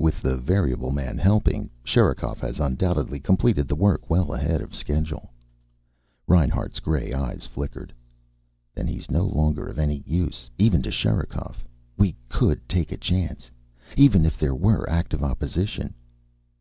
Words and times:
"With 0.00 0.20
the 0.20 0.36
variable 0.36 0.90
man 0.90 1.16
helping, 1.16 1.70
Sherikov 1.84 2.40
has 2.40 2.58
undoubtedly 2.58 3.20
completed 3.20 3.70
work 3.70 4.10
well 4.10 4.34
ahead 4.34 4.62
of 4.62 4.74
schedule." 4.74 5.30
Reinhart's 6.26 6.80
gray 6.80 7.12
eyes 7.12 7.46
flickered. 7.46 7.94
"Then 8.74 8.88
he's 8.88 9.12
no 9.12 9.22
longer 9.22 9.68
of 9.68 9.78
any 9.78 10.02
use 10.04 10.50
even 10.58 10.82
to 10.82 10.90
Sherikov. 10.90 11.62
We 11.96 12.16
could 12.28 12.68
take 12.68 12.90
a 12.90 12.96
chance.... 12.96 13.48
Even 13.96 14.26
if 14.26 14.36
there 14.36 14.56
were 14.56 14.90
active 14.90 15.22
opposition...." 15.22 15.94